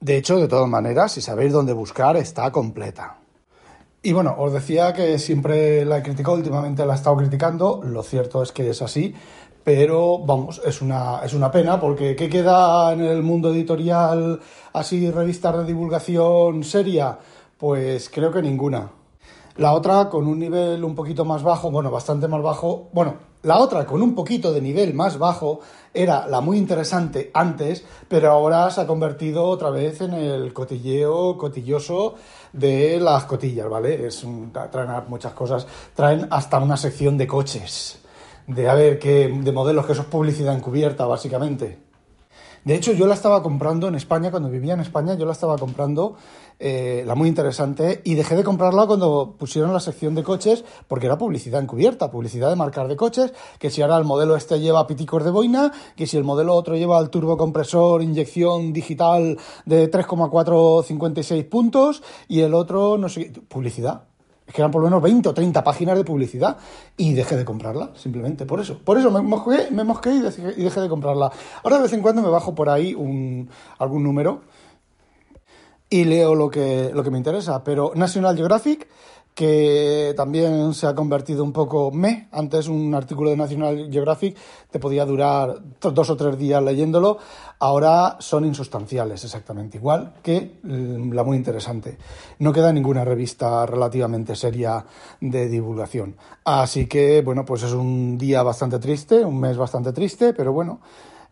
De 0.00 0.16
hecho, 0.16 0.36
de 0.36 0.48
todas 0.48 0.68
maneras, 0.68 1.12
si 1.12 1.20
sabéis 1.20 1.52
dónde 1.52 1.72
buscar, 1.72 2.16
está 2.16 2.50
completa. 2.50 3.18
Y 4.06 4.12
bueno, 4.12 4.36
os 4.38 4.52
decía 4.52 4.92
que 4.92 5.18
siempre 5.18 5.84
la 5.84 5.98
he 5.98 6.02
criticado, 6.04 6.36
últimamente 6.36 6.86
la 6.86 6.92
he 6.92 6.96
estado 6.96 7.16
criticando, 7.16 7.80
lo 7.84 8.04
cierto 8.04 8.40
es 8.40 8.52
que 8.52 8.70
es 8.70 8.80
así, 8.80 9.12
pero 9.64 10.20
vamos, 10.20 10.62
es 10.64 10.80
una, 10.80 11.22
es 11.24 11.34
una 11.34 11.50
pena 11.50 11.80
porque 11.80 12.14
¿qué 12.14 12.28
queda 12.28 12.92
en 12.92 13.00
el 13.00 13.24
mundo 13.24 13.52
editorial 13.52 14.38
así, 14.74 15.10
revistas 15.10 15.58
de 15.58 15.64
divulgación 15.64 16.62
seria? 16.62 17.18
Pues 17.58 18.08
creo 18.08 18.30
que 18.30 18.42
ninguna. 18.42 18.92
La 19.56 19.72
otra 19.72 20.08
con 20.08 20.28
un 20.28 20.38
nivel 20.38 20.84
un 20.84 20.94
poquito 20.94 21.24
más 21.24 21.42
bajo, 21.42 21.72
bueno, 21.72 21.90
bastante 21.90 22.28
más 22.28 22.42
bajo, 22.42 22.88
bueno, 22.92 23.14
la 23.46 23.58
otra 23.58 23.86
con 23.86 24.02
un 24.02 24.12
poquito 24.12 24.52
de 24.52 24.60
nivel 24.60 24.92
más 24.92 25.18
bajo 25.18 25.60
era 25.94 26.26
la 26.26 26.40
muy 26.40 26.58
interesante 26.58 27.30
antes, 27.32 27.84
pero 28.08 28.32
ahora 28.32 28.68
se 28.72 28.80
ha 28.80 28.88
convertido 28.88 29.44
otra 29.44 29.70
vez 29.70 30.00
en 30.00 30.14
el 30.14 30.52
cotilleo 30.52 31.38
cotilloso 31.38 32.16
de 32.52 32.98
las 32.98 33.24
cotillas, 33.24 33.68
¿vale? 33.70 34.04
Es 34.08 34.26
traen 34.72 34.90
muchas 35.06 35.32
cosas, 35.32 35.64
traen 35.94 36.26
hasta 36.28 36.58
una 36.58 36.76
sección 36.76 37.16
de 37.16 37.28
coches, 37.28 38.00
de 38.48 38.68
a 38.68 38.74
ver 38.74 38.98
qué, 38.98 39.28
de 39.28 39.52
modelos, 39.52 39.86
que 39.86 39.92
eso 39.92 40.02
es 40.02 40.08
publicidad 40.08 40.52
encubierta, 40.52 41.06
básicamente. 41.06 41.85
De 42.66 42.74
hecho, 42.74 42.92
yo 42.92 43.06
la 43.06 43.14
estaba 43.14 43.44
comprando 43.44 43.86
en 43.86 43.94
España, 43.94 44.32
cuando 44.32 44.50
vivía 44.50 44.74
en 44.74 44.80
España, 44.80 45.14
yo 45.14 45.24
la 45.24 45.30
estaba 45.30 45.56
comprando, 45.56 46.16
eh, 46.58 47.04
la 47.06 47.14
muy 47.14 47.28
interesante, 47.28 48.00
y 48.02 48.16
dejé 48.16 48.34
de 48.34 48.42
comprarla 48.42 48.88
cuando 48.88 49.36
pusieron 49.38 49.72
la 49.72 49.78
sección 49.78 50.16
de 50.16 50.24
coches, 50.24 50.64
porque 50.88 51.06
era 51.06 51.16
publicidad 51.16 51.62
encubierta, 51.62 52.10
publicidad 52.10 52.50
de 52.50 52.56
marcar 52.56 52.88
de 52.88 52.96
coches, 52.96 53.32
que 53.60 53.70
si 53.70 53.82
ahora 53.82 53.98
el 53.98 54.04
modelo 54.04 54.34
este 54.34 54.58
lleva 54.58 54.88
piticos 54.88 55.22
de 55.22 55.30
boina, 55.30 55.72
que 55.94 56.08
si 56.08 56.16
el 56.16 56.24
modelo 56.24 56.56
otro 56.56 56.74
lleva 56.74 56.98
el 56.98 57.08
turbocompresor, 57.08 58.02
inyección 58.02 58.72
digital 58.72 59.38
de 59.64 59.86
3,456 59.86 61.44
puntos, 61.44 62.02
y 62.26 62.40
el 62.40 62.52
otro, 62.52 62.98
no 62.98 63.08
sé, 63.08 63.30
publicidad. 63.46 64.02
Es 64.46 64.54
que 64.54 64.60
eran 64.60 64.70
por 64.70 64.80
lo 64.80 64.86
menos 64.86 65.02
20 65.02 65.28
o 65.28 65.34
30 65.34 65.64
páginas 65.64 65.96
de 65.96 66.04
publicidad 66.04 66.56
y 66.96 67.14
dejé 67.14 67.36
de 67.36 67.44
comprarla, 67.44 67.90
simplemente 67.96 68.46
por 68.46 68.60
eso. 68.60 68.78
Por 68.78 68.96
eso 68.96 69.10
me 69.10 69.20
mosqué, 69.20 69.68
me 69.72 69.82
mosqué 69.82 70.14
y, 70.14 70.20
dejé, 70.20 70.54
y 70.56 70.62
dejé 70.62 70.80
de 70.80 70.88
comprarla. 70.88 71.32
Ahora 71.64 71.76
de 71.76 71.82
vez 71.82 71.92
en 71.92 72.00
cuando 72.00 72.22
me 72.22 72.28
bajo 72.28 72.54
por 72.54 72.68
ahí 72.68 72.94
un, 72.94 73.50
algún 73.78 74.04
número 74.04 74.42
y 75.90 76.04
leo 76.04 76.34
lo 76.34 76.48
que, 76.48 76.90
lo 76.94 77.02
que 77.02 77.10
me 77.10 77.18
interesa. 77.18 77.64
Pero 77.64 77.92
National 77.94 78.36
Geographic 78.36 78.88
que 79.36 80.14
también 80.16 80.72
se 80.72 80.86
ha 80.86 80.94
convertido 80.94 81.44
un 81.44 81.52
poco 81.52 81.90
me. 81.90 82.26
Antes 82.32 82.68
un 82.68 82.94
artículo 82.94 83.28
de 83.28 83.36
National 83.36 83.90
Geographic 83.92 84.34
te 84.70 84.78
podía 84.78 85.04
durar 85.04 85.58
dos 85.78 86.08
o 86.08 86.16
tres 86.16 86.38
días 86.38 86.62
leyéndolo. 86.62 87.18
Ahora 87.58 88.16
son 88.18 88.46
insustanciales, 88.46 89.22
exactamente 89.24 89.76
igual 89.76 90.14
que 90.22 90.58
mm, 90.62 91.12
la 91.12 91.22
muy 91.22 91.36
interesante. 91.36 91.98
No 92.38 92.50
queda 92.50 92.72
ninguna 92.72 93.04
revista 93.04 93.66
relativamente 93.66 94.34
seria 94.34 94.82
de 95.20 95.48
divulgación. 95.48 96.16
Así 96.42 96.86
que, 96.86 97.20
bueno, 97.20 97.44
pues 97.44 97.62
es 97.62 97.72
un 97.72 98.16
día 98.16 98.42
bastante 98.42 98.78
triste, 98.78 99.22
un 99.22 99.38
mes 99.38 99.58
bastante 99.58 99.92
triste, 99.92 100.32
pero 100.32 100.54
bueno. 100.54 100.80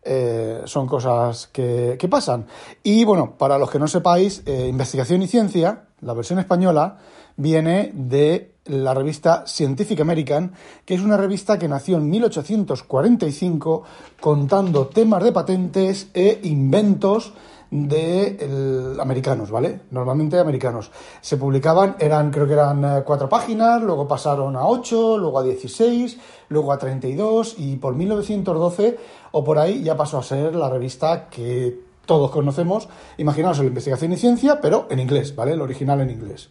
Eh, 0.07 0.61
son 0.65 0.85
cosas 0.85 1.47
que, 1.47 1.97
pasan. 2.07 2.45
Y 2.83 3.03
bueno, 3.03 3.35
para 3.39 3.57
los 3.57 3.71
que 3.71 3.79
no 3.79 3.87
sepáis, 3.87 4.43
eh, 4.45 4.67
Investigación 4.69 5.23
y 5.23 5.27
Ciencia, 5.27 5.85
la 6.01 6.13
versión 6.13 6.37
española, 6.37 6.99
viene 7.37 7.91
de 7.93 8.55
la 8.65 8.93
revista 8.93 9.45
Scientific 9.45 9.99
American, 10.01 10.53
que 10.85 10.95
es 10.95 11.01
una 11.01 11.17
revista 11.17 11.59
que 11.59 11.67
nació 11.67 11.97
en 11.97 12.09
1845 12.09 13.83
contando 14.19 14.87
temas 14.87 15.23
de 15.23 15.31
patentes 15.31 16.09
e 16.13 16.39
inventos 16.43 17.33
de 17.69 18.97
americanos, 18.99 19.51
¿vale? 19.51 19.81
Normalmente 19.91 20.39
americanos. 20.39 20.91
Se 21.21 21.37
publicaban, 21.37 21.95
eran, 21.99 22.31
creo 22.31 22.47
que 22.47 22.53
eran 22.53 22.83
eh, 22.83 23.03
cuatro 23.05 23.27
páginas, 23.27 23.81
luego 23.81 24.07
pasaron 24.07 24.55
a 24.55 24.65
ocho, 24.65 25.17
luego 25.17 25.39
a 25.39 25.43
dieciséis, 25.43 26.17
luego 26.49 26.71
a 26.71 26.77
treinta 26.77 27.07
y 27.07 27.15
dos, 27.15 27.55
y 27.57 27.75
por 27.75 27.95
1912 27.95 28.97
o 29.31 29.43
por 29.43 29.59
ahí 29.59 29.83
ya 29.83 29.97
pasó 29.97 30.19
a 30.19 30.23
ser 30.23 30.55
la 30.55 30.69
revista 30.69 31.27
que 31.29 31.79
todos 32.05 32.31
conocemos. 32.31 32.87
Imaginaos 33.17 33.59
la 33.59 33.65
investigación 33.65 34.13
y 34.13 34.17
ciencia, 34.17 34.61
pero 34.61 34.87
en 34.89 34.99
inglés, 34.99 35.35
¿vale? 35.35 35.53
El 35.53 35.61
original 35.61 36.01
en 36.01 36.11
inglés. 36.11 36.49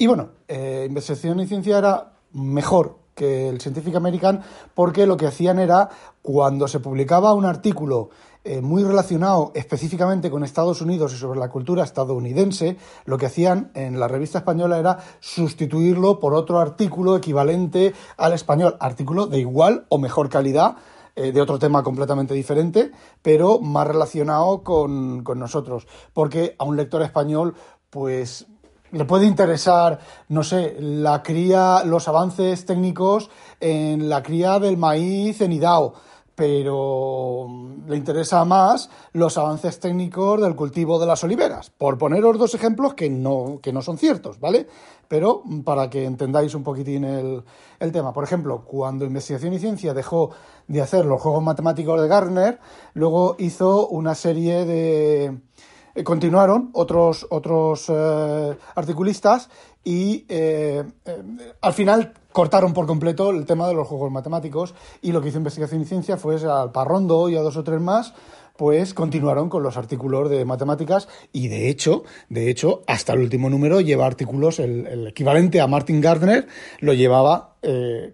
Y 0.00 0.06
bueno, 0.06 0.28
eh, 0.46 0.84
investigación 0.88 1.40
y 1.40 1.46
ciencia 1.48 1.76
era 1.76 2.12
mejor 2.32 2.98
que 3.16 3.48
el 3.48 3.60
Scientific 3.60 3.96
American 3.96 4.42
porque 4.72 5.06
lo 5.06 5.16
que 5.16 5.26
hacían 5.26 5.58
era 5.58 5.88
cuando 6.22 6.68
se 6.68 6.78
publicaba 6.78 7.34
un 7.34 7.44
artículo 7.44 8.10
eh, 8.44 8.60
muy 8.60 8.84
relacionado 8.84 9.50
específicamente 9.56 10.30
con 10.30 10.44
Estados 10.44 10.80
Unidos 10.82 11.12
y 11.12 11.16
sobre 11.16 11.40
la 11.40 11.50
cultura 11.50 11.82
estadounidense, 11.82 12.76
lo 13.06 13.18
que 13.18 13.26
hacían 13.26 13.72
en 13.74 13.98
la 13.98 14.06
revista 14.06 14.38
española 14.38 14.78
era 14.78 14.98
sustituirlo 15.18 16.20
por 16.20 16.32
otro 16.32 16.60
artículo 16.60 17.16
equivalente 17.16 17.92
al 18.16 18.34
español, 18.34 18.76
artículo 18.78 19.26
de 19.26 19.40
igual 19.40 19.86
o 19.88 19.98
mejor 19.98 20.28
calidad 20.28 20.76
eh, 21.16 21.32
de 21.32 21.40
otro 21.40 21.58
tema 21.58 21.82
completamente 21.82 22.34
diferente, 22.34 22.92
pero 23.20 23.58
más 23.58 23.88
relacionado 23.88 24.62
con, 24.62 25.24
con 25.24 25.40
nosotros, 25.40 25.88
porque 26.12 26.54
a 26.56 26.64
un 26.64 26.76
lector 26.76 27.02
español, 27.02 27.56
pues 27.90 28.46
le 28.92 29.04
puede 29.04 29.26
interesar, 29.26 29.98
no 30.28 30.42
sé, 30.42 30.76
la 30.80 31.22
cría, 31.22 31.84
los 31.84 32.08
avances 32.08 32.64
técnicos 32.64 33.30
en 33.60 34.08
la 34.08 34.22
cría 34.22 34.58
del 34.58 34.76
maíz 34.76 35.40
en 35.40 35.52
Idao, 35.52 35.94
pero 36.34 37.48
le 37.88 37.96
interesa 37.96 38.44
más 38.44 38.90
los 39.12 39.36
avances 39.38 39.80
técnicos 39.80 40.40
del 40.40 40.54
cultivo 40.54 41.00
de 41.00 41.06
las 41.06 41.24
oliveras, 41.24 41.70
por 41.70 41.98
poneros 41.98 42.38
dos 42.38 42.54
ejemplos 42.54 42.94
que 42.94 43.10
no, 43.10 43.58
que 43.60 43.72
no 43.72 43.82
son 43.82 43.98
ciertos, 43.98 44.38
¿vale? 44.38 44.68
Pero 45.08 45.42
para 45.64 45.90
que 45.90 46.04
entendáis 46.04 46.54
un 46.54 46.62
poquitín 46.62 47.02
el, 47.04 47.42
el 47.80 47.92
tema. 47.92 48.12
Por 48.12 48.22
ejemplo, 48.22 48.62
cuando 48.64 49.04
Investigación 49.04 49.52
y 49.54 49.58
Ciencia 49.58 49.94
dejó 49.94 50.30
de 50.68 50.80
hacer 50.80 51.06
los 51.06 51.20
juegos 51.20 51.42
matemáticos 51.42 52.00
de 52.00 52.06
Gardner, 52.06 52.60
luego 52.94 53.34
hizo 53.40 53.88
una 53.88 54.14
serie 54.14 54.64
de 54.64 55.40
eh, 55.98 56.04
continuaron 56.04 56.70
otros, 56.74 57.26
otros 57.28 57.86
eh, 57.88 58.56
articulistas 58.76 59.50
y 59.82 60.24
eh, 60.28 60.84
al 61.60 61.72
final 61.72 62.12
cortaron 62.30 62.72
por 62.72 62.86
completo 62.86 63.30
el 63.30 63.44
tema 63.46 63.66
de 63.66 63.74
los 63.74 63.88
juegos 63.88 64.12
matemáticos 64.12 64.76
y 65.02 65.10
lo 65.10 65.20
que 65.20 65.30
hizo 65.30 65.38
Investigación 65.38 65.82
y 65.82 65.86
Ciencia 65.86 66.16
fue 66.16 66.36
al 66.36 66.70
Parrondo 66.70 67.28
y 67.28 67.34
a 67.34 67.40
dos 67.40 67.56
o 67.56 67.64
tres 67.64 67.80
más 67.80 68.14
pues 68.56 68.94
continuaron 68.94 69.48
con 69.48 69.62
los 69.62 69.76
artículos 69.76 70.30
de 70.30 70.44
matemáticas 70.44 71.08
y 71.32 71.48
de 71.48 71.68
hecho, 71.68 72.04
de 72.28 72.50
hecho, 72.50 72.82
hasta 72.86 73.12
el 73.12 73.20
último 73.20 73.50
número 73.50 73.80
lleva 73.80 74.06
artículos, 74.06 74.58
el, 74.58 75.06
equivalente 75.08 75.60
a 75.60 75.66
Martin 75.68 76.00
Gardner 76.00 76.46
lo 76.80 76.92
llevaba 76.92 77.56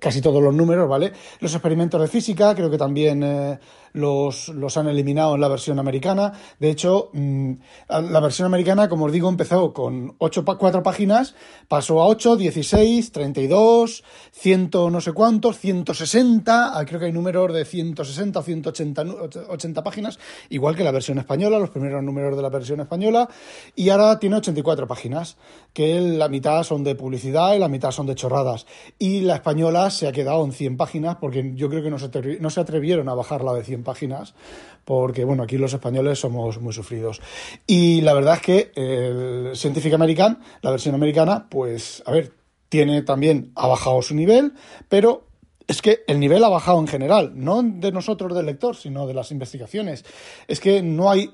casi 0.00 0.20
todos 0.20 0.42
los 0.42 0.54
números, 0.54 0.88
¿vale? 0.88 1.12
Los 1.40 1.52
experimentos 1.54 2.00
de 2.00 2.08
física, 2.08 2.54
creo 2.54 2.70
que 2.70 2.78
también 2.78 3.58
los, 3.94 4.48
los 4.48 4.76
han 4.76 4.88
eliminado 4.88 5.36
en 5.36 5.40
la 5.40 5.48
versión 5.48 5.78
americana. 5.78 6.32
De 6.58 6.70
hecho, 6.70 7.10
mm, 7.12 7.52
la 7.88 8.20
versión 8.20 8.46
americana, 8.46 8.88
como 8.88 9.06
os 9.06 9.12
digo, 9.12 9.28
empezó 9.28 9.72
con 9.72 10.16
8, 10.18 10.44
4 10.44 10.82
páginas, 10.82 11.34
pasó 11.68 12.02
a 12.02 12.08
8, 12.08 12.36
16, 12.36 13.12
32, 13.12 14.04
100 14.32 14.70
no 14.90 15.00
sé 15.00 15.12
cuántos, 15.12 15.58
160, 15.58 16.76
ah, 16.76 16.84
creo 16.84 16.98
que 16.98 17.06
hay 17.06 17.12
números 17.12 17.52
de 17.52 17.64
160 17.64 18.38
o 18.38 18.42
180 18.42 19.04
80 19.48 19.82
páginas, 19.82 20.18
igual 20.48 20.74
que 20.74 20.82
la 20.82 20.90
versión 20.90 21.18
española, 21.18 21.58
los 21.58 21.70
primeros 21.70 22.02
números 22.02 22.36
de 22.36 22.42
la 22.42 22.48
versión 22.48 22.80
española, 22.80 23.28
y 23.76 23.90
ahora 23.90 24.18
tiene 24.18 24.36
84 24.36 24.88
páginas, 24.88 25.36
que 25.72 26.00
la 26.00 26.28
mitad 26.28 26.62
son 26.64 26.82
de 26.82 26.94
publicidad 26.94 27.54
y 27.54 27.58
la 27.58 27.68
mitad 27.68 27.92
son 27.92 28.06
de 28.06 28.14
chorradas. 28.14 28.66
Y 28.98 29.20
la 29.20 29.33
española 29.36 29.90
se 29.90 30.06
ha 30.06 30.12
quedado 30.12 30.44
en 30.44 30.52
100 30.52 30.76
páginas 30.76 31.16
porque 31.16 31.52
yo 31.54 31.68
creo 31.68 31.82
que 31.82 31.90
no 31.90 31.98
se, 31.98 32.08
no 32.40 32.50
se 32.50 32.60
atrevieron 32.60 33.08
a 33.08 33.14
bajarla 33.14 33.52
de 33.52 33.64
100 33.64 33.82
páginas, 33.82 34.34
porque 34.84 35.24
bueno, 35.24 35.42
aquí 35.42 35.58
los 35.58 35.72
españoles 35.72 36.18
somos 36.18 36.60
muy 36.60 36.72
sufridos. 36.72 37.20
Y 37.66 38.00
la 38.02 38.14
verdad 38.14 38.34
es 38.34 38.42
que 38.42 38.72
el 38.74 39.56
Scientific 39.56 39.92
American, 39.94 40.40
la 40.62 40.70
versión 40.70 40.94
americana, 40.94 41.48
pues 41.48 42.02
a 42.06 42.12
ver, 42.12 42.32
tiene 42.68 43.02
también, 43.02 43.52
ha 43.54 43.66
bajado 43.66 44.02
su 44.02 44.14
nivel, 44.14 44.54
pero 44.88 45.26
es 45.66 45.80
que 45.80 46.04
el 46.06 46.20
nivel 46.20 46.44
ha 46.44 46.48
bajado 46.48 46.78
en 46.80 46.88
general, 46.88 47.32
no 47.34 47.62
de 47.62 47.92
nosotros 47.92 48.34
del 48.34 48.46
lector, 48.46 48.76
sino 48.76 49.06
de 49.06 49.14
las 49.14 49.30
investigaciones. 49.30 50.04
Es 50.48 50.60
que 50.60 50.82
no 50.82 51.10
hay 51.10 51.30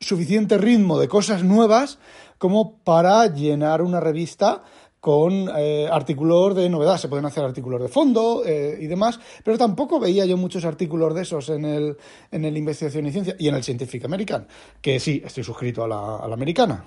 suficiente 0.00 0.58
ritmo 0.58 0.98
de 0.98 1.08
cosas 1.08 1.42
nuevas 1.42 1.98
como 2.38 2.78
para 2.78 3.26
llenar 3.26 3.82
una 3.82 4.00
revista 4.00 4.62
con 5.06 5.48
eh, 5.56 5.88
artículos 5.88 6.56
de 6.56 6.68
novedad. 6.68 6.96
Se 6.96 7.06
pueden 7.06 7.24
hacer 7.26 7.44
artículos 7.44 7.80
de 7.80 7.86
fondo 7.86 8.42
eh, 8.44 8.76
y 8.80 8.88
demás, 8.88 9.20
pero 9.44 9.56
tampoco 9.56 10.00
veía 10.00 10.26
yo 10.26 10.36
muchos 10.36 10.64
artículos 10.64 11.14
de 11.14 11.22
esos 11.22 11.48
en 11.50 11.64
el, 11.64 11.96
en 12.32 12.44
el 12.44 12.56
Investigación 12.56 13.06
y 13.06 13.12
Ciencia 13.12 13.36
y 13.38 13.46
en 13.46 13.54
el 13.54 13.62
Scientific 13.62 14.04
American, 14.04 14.48
que 14.80 14.98
sí, 14.98 15.22
estoy 15.24 15.44
suscrito 15.44 15.84
a 15.84 15.86
la, 15.86 16.16
a 16.16 16.26
la 16.26 16.34
americana. 16.34 16.86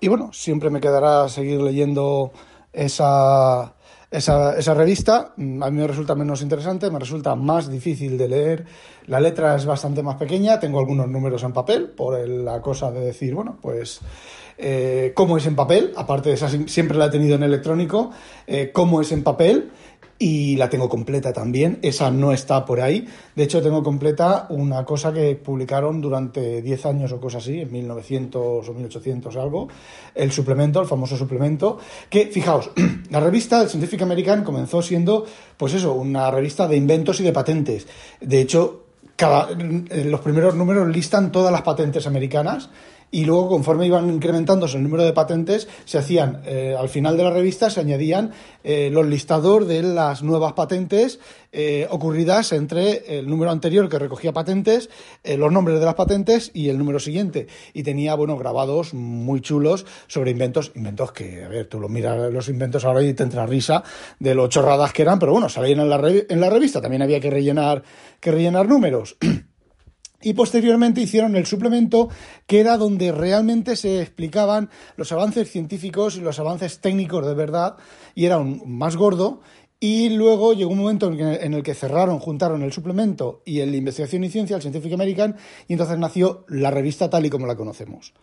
Y 0.00 0.08
bueno, 0.08 0.32
siempre 0.32 0.70
me 0.70 0.80
quedará 0.80 1.28
seguir 1.28 1.60
leyendo 1.60 2.32
esa, 2.72 3.74
esa, 4.10 4.56
esa, 4.56 4.72
revista. 4.72 5.34
A 5.36 5.70
mí 5.70 5.78
me 5.78 5.86
resulta 5.86 6.14
menos 6.14 6.40
interesante, 6.40 6.90
me 6.90 6.98
resulta 6.98 7.34
más 7.34 7.70
difícil 7.70 8.16
de 8.16 8.26
leer. 8.26 8.64
La 9.04 9.20
letra 9.20 9.54
es 9.54 9.66
bastante 9.66 10.02
más 10.02 10.16
pequeña, 10.16 10.58
tengo 10.58 10.78
algunos 10.78 11.08
números 11.08 11.42
en 11.42 11.52
papel, 11.52 11.90
por 11.90 12.26
la 12.26 12.62
cosa 12.62 12.90
de 12.90 13.00
decir, 13.00 13.34
bueno, 13.34 13.58
pues 13.60 14.00
eh, 14.58 15.12
cómo 15.14 15.36
es 15.36 15.46
en 15.46 15.56
papel, 15.56 15.92
aparte 15.96 16.28
de 16.28 16.36
esa 16.36 16.48
siempre 16.66 16.96
la 16.96 17.06
he 17.06 17.10
tenido 17.10 17.34
en 17.34 17.42
electrónico, 17.42 18.10
eh, 18.46 18.70
cómo 18.72 19.00
es 19.00 19.12
en 19.12 19.22
papel 19.22 19.70
y 20.18 20.56
la 20.56 20.70
tengo 20.70 20.88
completa 20.88 21.32
también, 21.32 21.78
esa 21.82 22.10
no 22.10 22.32
está 22.32 22.64
por 22.64 22.80
ahí, 22.80 23.06
de 23.34 23.42
hecho 23.42 23.60
tengo 23.60 23.82
completa 23.82 24.46
una 24.48 24.84
cosa 24.84 25.12
que 25.12 25.34
publicaron 25.34 26.00
durante 26.00 26.62
10 26.62 26.86
años 26.86 27.12
o 27.12 27.20
cosas 27.20 27.42
así, 27.42 27.60
en 27.60 27.72
1900 27.72 28.68
o 28.68 28.72
1800 28.74 29.36
algo, 29.36 29.68
el 30.14 30.30
suplemento, 30.30 30.80
el 30.80 30.86
famoso 30.86 31.16
suplemento, 31.16 31.78
que 32.08 32.26
fijaos, 32.26 32.70
la 33.10 33.20
revista 33.20 33.58
del 33.58 33.68
Scientific 33.68 34.02
American 34.02 34.44
comenzó 34.44 34.82
siendo, 34.82 35.26
pues 35.56 35.74
eso, 35.74 35.94
una 35.94 36.30
revista 36.30 36.68
de 36.68 36.76
inventos 36.76 37.18
y 37.20 37.24
de 37.24 37.32
patentes, 37.32 37.86
de 38.20 38.40
hecho, 38.40 38.84
cada, 39.16 39.48
los 39.50 40.20
primeros 40.20 40.54
números 40.54 40.88
listan 40.88 41.30
todas 41.30 41.52
las 41.52 41.62
patentes 41.62 42.06
americanas, 42.06 42.70
y 43.10 43.24
luego 43.24 43.48
conforme 43.48 43.86
iban 43.86 44.10
incrementándose 44.10 44.76
el 44.76 44.82
número 44.82 45.04
de 45.04 45.12
patentes, 45.12 45.68
se 45.84 45.98
hacían, 45.98 46.42
eh, 46.44 46.74
al 46.78 46.88
final 46.88 47.16
de 47.16 47.22
la 47.22 47.30
revista 47.30 47.70
se 47.70 47.80
añadían 47.80 48.32
eh, 48.64 48.90
los 48.90 49.06
listadores 49.06 49.68
de 49.68 49.82
las 49.82 50.22
nuevas 50.22 50.54
patentes 50.54 51.20
eh, 51.52 51.86
ocurridas 51.90 52.52
entre 52.52 53.18
el 53.18 53.28
número 53.28 53.52
anterior 53.52 53.88
que 53.88 53.98
recogía 53.98 54.32
patentes, 54.32 54.90
los 55.24 55.52
nombres 55.52 55.78
de 55.78 55.86
las 55.86 55.94
patentes 55.94 56.50
y 56.54 56.68
el 56.68 56.78
número 56.78 56.98
siguiente. 56.98 57.46
Y 57.72 57.84
tenía, 57.84 58.14
bueno, 58.16 58.36
grabados 58.36 58.94
muy 58.94 59.40
chulos 59.40 59.86
sobre 60.08 60.32
inventos, 60.32 60.72
inventos 60.74 61.12
que, 61.12 61.44
a 61.44 61.48
ver, 61.48 61.66
tú 61.68 61.78
los 61.78 61.90
miras 61.90 62.32
los 62.32 62.48
inventos 62.48 62.84
ahora 62.84 63.02
y 63.02 63.14
te 63.14 63.22
entra 63.22 63.46
risa 63.46 63.84
de 64.18 64.34
lo 64.34 64.48
chorradas 64.48 64.92
que 64.92 65.02
eran, 65.02 65.18
pero 65.18 65.32
bueno, 65.32 65.48
salían 65.48 65.80
en 65.80 65.88
la, 65.88 66.02
en 66.28 66.40
la 66.40 66.50
revista, 66.50 66.80
también 66.80 67.02
había 67.02 67.20
que 67.20 67.30
rellenar, 67.30 67.82
que 68.20 68.32
rellenar 68.32 68.68
números. 68.68 69.16
y 70.22 70.32
posteriormente 70.32 71.00
hicieron 71.00 71.36
el 71.36 71.46
suplemento 71.46 72.08
que 72.46 72.60
era 72.60 72.76
donde 72.76 73.12
realmente 73.12 73.76
se 73.76 74.00
explicaban 74.00 74.70
los 74.96 75.12
avances 75.12 75.50
científicos 75.50 76.16
y 76.16 76.20
los 76.20 76.38
avances 76.38 76.80
técnicos 76.80 77.26
de 77.26 77.34
verdad 77.34 77.76
y 78.14 78.24
era 78.26 78.38
un 78.38 78.62
más 78.66 78.96
gordo 78.96 79.42
y 79.86 80.08
luego 80.08 80.54
llegó 80.54 80.70
un 80.70 80.78
momento 80.78 81.12
en, 81.12 81.52
el 81.52 81.62
que 81.62 81.74
cerraron, 81.74 82.18
juntaron 82.18 82.62
el 82.62 82.72
suplemento 82.72 83.42
y 83.44 83.60
el 83.60 83.74
Investigación 83.74 84.24
y 84.24 84.30
Ciencia, 84.30 84.56
el 84.56 84.62
Scientific 84.62 84.94
American, 84.94 85.36
y 85.68 85.74
entonces 85.74 85.98
nació 85.98 86.46
la 86.48 86.70
revista 86.70 87.10
tal 87.10 87.26
y 87.26 87.28
como 87.28 87.46
la 87.46 87.54
conocemos. 87.54 88.14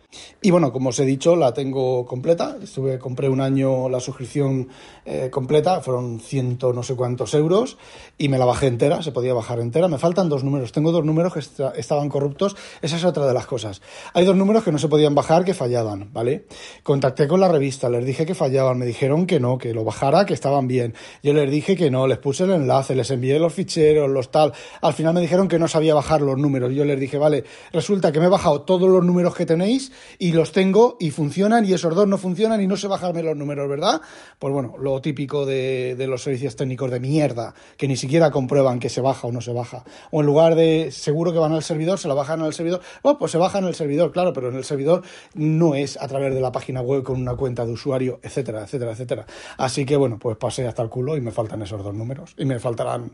Y 0.41 0.50
bueno, 0.50 0.74
como 0.74 0.89
os 0.89 1.00
he 1.00 1.06
dicho, 1.06 1.36
la 1.36 1.53
tengo 1.53 2.03
completa. 2.08 2.58
Estuve, 2.63 2.98
compré 2.98 3.30
un 3.30 3.41
año 3.41 3.89
la 3.89 4.00
suscripción 4.00 4.70
eh, 5.06 5.30
completa, 5.30 5.82
fueron 5.82 6.20
ciento 6.20 6.74
no 6.74 6.82
sé 6.82 6.96
cuántos 6.96 7.36
euros, 7.36 7.77
y 8.18 8.27
me 8.27 8.39
la 8.39 8.46
bajé 8.46 8.65
entera, 8.65 9.03
se 9.03 9.12
podía 9.12 9.36
bajar 9.36 9.60
entera. 9.60 9.88
Me 9.88 10.00
faltan 10.00 10.30
dos 10.30 10.44
números, 10.44 10.72
tengo 10.72 10.91
dos 10.91 11.06
números 11.06 11.32
que 11.32 11.41
estaban 11.80 12.10
corruptos, 12.10 12.56
esa 12.82 12.96
es 12.96 13.06
otra 13.06 13.27
de 13.27 13.36
las 13.36 13.46
cosas. 13.46 13.84
Hay 14.15 14.25
dos 14.25 14.36
números 14.36 14.63
que 14.63 14.72
no 14.72 14.80
se 14.80 14.88
podían 14.88 15.13
bajar, 15.13 15.46
que 15.46 15.53
fallaban, 15.53 16.10
¿vale? 16.12 16.48
Contacté 16.82 17.27
con 17.27 17.39
la 17.39 17.50
revista, 17.50 17.88
les 17.88 18.03
dije 18.03 18.25
que 18.25 18.34
fallaban, 18.34 18.80
me 18.80 18.88
dijeron 18.88 19.27
que 19.27 19.39
no, 19.39 19.60
que 19.60 19.75
lo 19.75 19.84
bajara, 19.84 20.25
que 20.25 20.34
estaban 20.34 20.68
bien. 20.68 20.96
Yo 21.22 21.34
les 21.34 21.50
dije 21.51 21.75
que 21.75 21.91
no, 21.91 22.08
les 22.08 22.17
puse 22.17 22.46
el 22.46 22.51
enlace, 22.51 22.96
les 22.96 23.12
envié 23.12 23.38
los 23.38 23.53
ficheros, 23.53 24.10
los 24.10 24.31
tal. 24.31 24.53
Al 24.81 24.93
final 24.93 25.13
me 25.13 25.22
dijeron 25.22 25.48
que 25.48 25.60
no 25.60 25.67
sabía 25.67 25.93
bajar 25.93 26.22
los 26.22 26.38
números. 26.38 26.74
Yo 26.74 26.86
les 26.86 27.00
dije, 27.00 27.17
vale, 27.17 27.43
resulta 27.72 28.12
que 28.12 28.20
me 28.20 28.25
he 28.25 28.29
bajado 28.29 28.62
todos 28.62 28.89
los 28.89 29.03
números 29.03 29.36
que 29.36 29.46
tenéis 29.46 29.91
y 30.17 30.31
los 30.31 30.51
tengo 30.51 30.98
y 31.00 31.12
funcionan 31.12 31.65
y 31.65 31.74
esos 31.74 31.93
dos 31.93 32.08
no 32.08 32.17
funcionan 32.17 32.62
y 32.62 32.67
no 32.67 32.77
sé 32.77 32.88
bajarme 32.88 33.24
los 33.24 33.38
números, 33.38 33.70
¿verdad? 33.70 34.01
Pues 34.39 34.53
bueno, 34.53 34.75
lo 34.79 35.01
típico 35.01 35.46
de, 35.46 35.96
los 36.08 36.24
servicios 36.24 36.55
técnicos 36.55 36.89
de 36.89 37.00
mierda, 37.00 37.53
que 37.77 37.88
ni 37.88 37.96
siquiera 37.96 38.31
comprueban 38.31 38.79
que 38.79 38.89
se 38.89 39.01
baja 39.01 39.27
o 39.27 39.31
no 39.31 39.41
se 39.41 39.53
baja. 39.53 39.84
O 40.12 40.22
en 40.22 40.25
lugar 40.25 40.55
de 40.55 40.89
seguro 40.91 41.31
que 41.31 41.39
van 41.39 41.53
al 41.53 41.63
servidor, 41.63 42.00
se 42.00 42.08
la 42.08 42.13
bajan 42.13 42.41
al 42.41 42.53
servidor. 42.53 42.81
Bueno, 43.03 43.20
pues 43.20 43.31
se 43.31 43.38
baja 43.38 43.60
en 43.60 43.65
el 43.65 43.75
servidor, 43.75 44.12
claro, 44.12 44.34
pero 44.34 44.50
en 44.50 44.55
el 44.55 44.63
servidor 44.63 45.03
no 45.34 45.75
es 45.75 46.01
a 46.01 46.08
través 46.08 46.34
de 46.34 46.41
la 46.41 46.51
página 46.51 46.81
web 46.81 47.03
con 47.03 47.22
una 47.22 47.36
cuenta 47.36 47.65
de 47.65 47.72
usuario, 47.72 48.20
etcétera, 48.24 48.63
etcétera, 48.63 48.91
etcétera. 48.91 49.25
Así 49.58 49.86
que 49.86 49.96
bueno, 49.96 50.17
pues 50.20 50.38
pasé 50.38 50.67
hasta 50.67 50.81
el 50.81 50.89
culo 50.89 51.17
y 51.17 51.22
me 51.22 51.31
faltan 51.32 51.62
esos 51.62 51.84
dos 51.84 51.94
números. 51.94 52.34
Y 52.38 52.46
me 52.46 52.60
faltarán. 52.60 53.12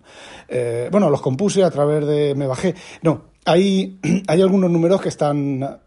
Eh, 0.47 0.89
bueno, 0.91 1.09
los 1.09 1.21
compuse 1.21 1.63
a 1.63 1.71
través 1.71 2.05
de. 2.05 2.35
Me 2.35 2.47
bajé. 2.47 2.75
No, 3.01 3.23
hay, 3.45 3.99
hay 4.27 4.41
algunos 4.41 4.69
números 4.69 5.01
que 5.01 5.09
están 5.09 5.79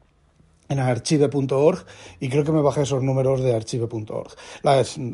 en 0.70 0.78
archive.org 0.78 1.84
y 2.20 2.28
creo 2.28 2.44
que 2.44 2.52
me 2.52 2.62
bajé 2.62 2.82
esos 2.82 3.02
números 3.02 3.42
de 3.42 3.54
archive.org. 3.54 4.30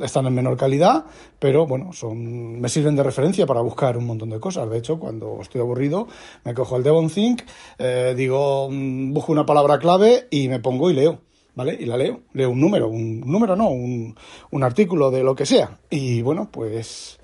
Están 0.04 0.26
en 0.26 0.34
menor 0.34 0.56
calidad, 0.56 1.06
pero 1.38 1.66
bueno, 1.66 1.92
son, 1.92 2.60
me 2.60 2.68
sirven 2.68 2.94
de 2.94 3.02
referencia 3.02 3.46
para 3.46 3.62
buscar 3.62 3.96
un 3.96 4.06
montón 4.06 4.30
de 4.30 4.38
cosas. 4.38 4.68
De 4.70 4.78
hecho, 4.78 4.98
cuando 4.98 5.38
estoy 5.40 5.62
aburrido, 5.62 6.06
me 6.44 6.52
cojo 6.52 6.76
el 6.76 6.82
DevonThink, 6.82 7.42
eh, 7.78 8.14
digo, 8.16 8.68
mm, 8.70 9.14
busco 9.14 9.32
una 9.32 9.46
palabra 9.46 9.78
clave 9.78 10.28
y 10.30 10.48
me 10.48 10.60
pongo 10.60 10.90
y 10.90 10.94
leo. 10.94 11.20
¿Vale? 11.56 11.76
Y 11.80 11.86
la 11.86 11.96
leo, 11.96 12.20
leo 12.34 12.50
un 12.50 12.60
número, 12.60 12.86
un 12.88 13.20
número 13.20 13.56
no, 13.56 13.70
un, 13.70 14.14
un 14.50 14.62
artículo 14.62 15.10
de 15.10 15.24
lo 15.24 15.34
que 15.34 15.46
sea. 15.46 15.78
Y 15.90 16.22
bueno, 16.22 16.48
pues 16.52 17.18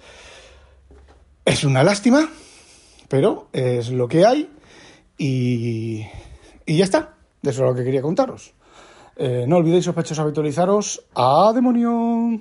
es 1.45 1.65
una 1.65 1.85
lástima, 1.85 2.29
pero 3.09 3.49
es 3.53 3.91
lo 3.91 4.09
que 4.09 4.27
hay 4.27 4.51
y, 5.17 6.05
y 6.67 6.77
ya 6.77 6.85
está. 6.85 7.15
Eso 7.43 7.51
es 7.51 7.71
lo 7.71 7.75
que 7.75 7.85
quería 7.85 8.03
contaros. 8.03 8.55
Eh, 9.17 9.45
no 9.47 9.59
olvidéis, 9.59 9.85
sospechosos, 9.85 10.21
habitualizaros. 10.21 11.05
¡A 11.15 11.53
demonio! 11.55 12.41